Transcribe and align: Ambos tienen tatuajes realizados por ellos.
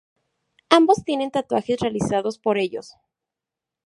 Ambos 0.71 1.03
tienen 1.05 1.29
tatuajes 1.29 1.79
realizados 1.79 2.39
por 2.39 2.57
ellos. 2.57 2.95